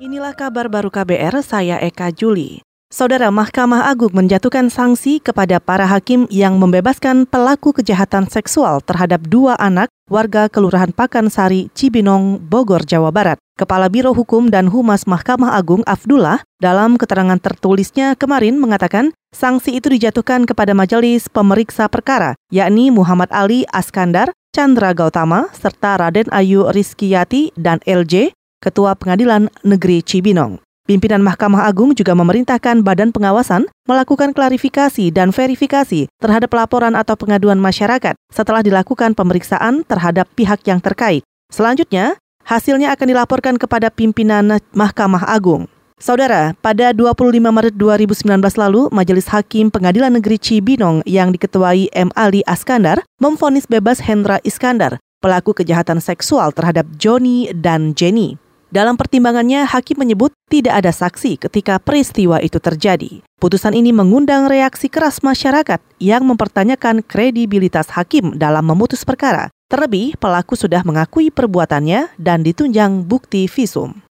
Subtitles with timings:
[0.00, 2.64] Inilah kabar baru KBR, saya Eka Juli.
[2.88, 9.60] Saudara Mahkamah Agung menjatuhkan sanksi kepada para hakim yang membebaskan pelaku kejahatan seksual terhadap dua
[9.60, 13.36] anak warga Kelurahan Pakansari, Cibinong, Bogor, Jawa Barat.
[13.60, 19.92] Kepala Biro Hukum dan Humas Mahkamah Agung Abdullah dalam keterangan tertulisnya kemarin mengatakan sanksi itu
[19.92, 27.52] dijatuhkan kepada majelis pemeriksa perkara, yakni Muhammad Ali Askandar, Chandra Gautama, serta Raden Ayu Rizkiyati
[27.60, 30.60] dan LJ Ketua Pengadilan Negeri Cibinong.
[30.84, 37.56] Pimpinan Mahkamah Agung juga memerintahkan Badan Pengawasan melakukan klarifikasi dan verifikasi terhadap laporan atau pengaduan
[37.56, 41.24] masyarakat setelah dilakukan pemeriksaan terhadap pihak yang terkait.
[41.48, 45.64] Selanjutnya, hasilnya akan dilaporkan kepada pimpinan Mahkamah Agung.
[45.96, 52.12] Saudara, pada 25 Maret 2019 lalu, Majelis Hakim Pengadilan Negeri Cibinong yang diketuai M.
[52.12, 58.40] Ali Askandar memfonis bebas Hendra Iskandar, pelaku kejahatan seksual terhadap Joni dan Jenny.
[58.70, 63.18] Dalam pertimbangannya, hakim menyebut tidak ada saksi ketika peristiwa itu terjadi.
[63.42, 69.50] Putusan ini mengundang reaksi keras masyarakat yang mempertanyakan kredibilitas hakim dalam memutus perkara.
[69.66, 74.06] Terlebih, pelaku sudah mengakui perbuatannya dan ditunjang bukti visum.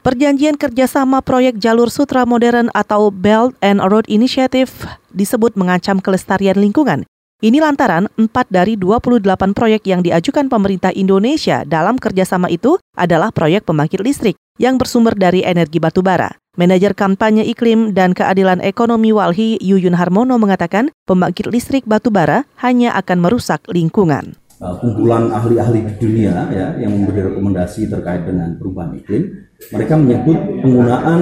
[0.00, 4.72] Perjanjian kerjasama proyek jalur sutra modern atau Belt and Road Initiative
[5.12, 7.04] disebut mengancam kelestarian lingkungan
[7.44, 9.20] ini lantaran 4 dari 28
[9.52, 15.44] proyek yang diajukan pemerintah Indonesia dalam kerjasama itu adalah proyek pembangkit listrik yang bersumber dari
[15.44, 16.32] energi batubara.
[16.56, 23.20] Manajer kampanye iklim dan keadilan ekonomi Walhi Yuyun Harmono mengatakan pembangkit listrik batubara hanya akan
[23.20, 24.40] merusak lingkungan.
[24.64, 31.20] Kumpulan ahli-ahli dunia ya yang memberi rekomendasi terkait dengan perubahan iklim mereka menyebut penggunaan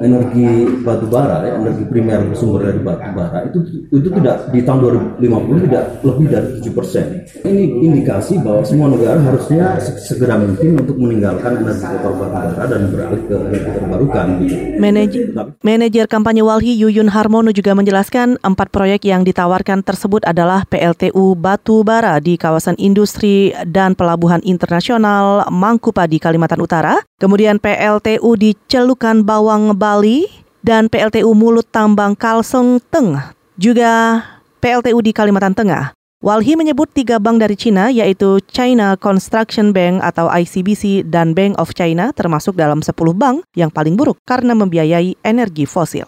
[0.00, 0.48] energi
[0.82, 3.58] batu bara, ya, energi primer bersumber dari batu bara itu
[3.92, 4.78] itu tidak di tahun
[5.22, 7.06] 2050 tidak lebih dari 7 persen.
[7.46, 12.80] Ini indikasi bahwa semua negara harusnya segera mungkin untuk meninggalkan energi kotor batu bara dan
[12.90, 14.26] beralih ke energi terbarukan.
[14.42, 14.56] Gitu.
[14.82, 15.24] Manajer,
[15.62, 21.86] manajer kampanye Walhi Yuyun Harmono juga menjelaskan empat proyek yang ditawarkan tersebut adalah PLTU batu
[21.86, 28.56] bara di kawasan industri dan pelabuhan internasional Mangkupa di Kalimantan Utara, kemudian PL PLTU di
[28.72, 30.30] Celukan Bawang Bali
[30.62, 33.18] dan PLTU Mulut Tambang Kalseng Teng,
[33.58, 34.22] juga
[34.62, 35.90] PLTU di Kalimantan Tengah.
[36.22, 41.74] Walhi menyebut tiga bank dari Cina yaitu China Construction Bank atau ICBC dan Bank of
[41.74, 46.06] China termasuk dalam 10 bank yang paling buruk karena membiayai energi fosil.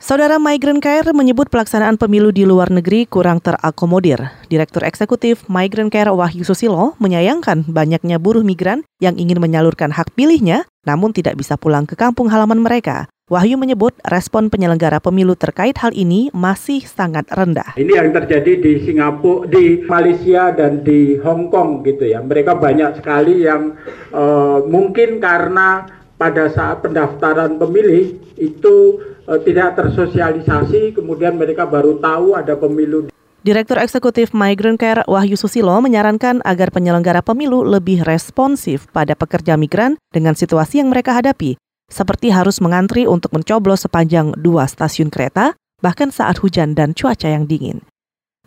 [0.00, 4.24] Saudara Migrant Care menyebut pelaksanaan pemilu di luar negeri kurang terakomodir.
[4.48, 10.64] Direktur Eksekutif Migrant Care Wahyu Susilo menyayangkan banyaknya buruh migran yang ingin menyalurkan hak pilihnya
[10.84, 13.08] namun tidak bisa pulang ke kampung halaman mereka.
[13.24, 17.72] Wahyu menyebut respon penyelenggara pemilu terkait hal ini masih sangat rendah.
[17.72, 22.20] Ini yang terjadi di Singapura, di Malaysia dan di Hong Kong gitu ya.
[22.20, 23.80] Mereka banyak sekali yang
[24.12, 25.88] uh, mungkin karena
[26.20, 33.08] pada saat pendaftaran pemilih itu uh, tidak tersosialisasi, kemudian mereka baru tahu ada pemilu.
[33.44, 40.00] Direktur Eksekutif Migrant Care Wahyu Susilo menyarankan agar penyelenggara pemilu lebih responsif pada pekerja migran
[40.08, 41.60] dengan situasi yang mereka hadapi,
[41.92, 45.52] seperti harus mengantri untuk mencoblos sepanjang dua stasiun kereta,
[45.84, 47.84] bahkan saat hujan dan cuaca yang dingin.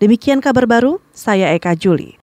[0.01, 2.16] Demikian kabar baru, saya Eka Juli.